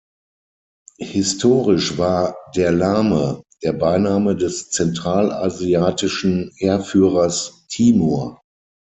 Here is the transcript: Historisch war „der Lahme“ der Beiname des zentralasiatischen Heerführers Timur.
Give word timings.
Historisch 0.97 1.95
war 1.99 2.35
„der 2.55 2.71
Lahme“ 2.71 3.43
der 3.61 3.73
Beiname 3.73 4.35
des 4.35 4.71
zentralasiatischen 4.71 6.51
Heerführers 6.57 7.67
Timur. 7.69 8.41